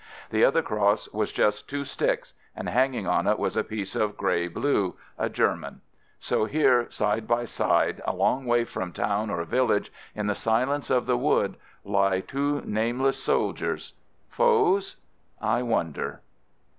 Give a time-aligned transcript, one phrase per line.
[0.31, 3.95] The other cross was just two sticks, and hang ing on it was a piece
[3.95, 5.81] of gray blue,— a German.
[6.19, 10.33] So here, side by side, a long, long way from town or village, in the
[10.33, 13.91] si lence of the wood, lie two nameless sol diers.
[14.27, 14.97] Foes?
[15.39, 16.21] I wonder.